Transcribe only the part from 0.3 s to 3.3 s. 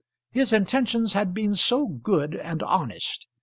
His intentions had been so good and honest!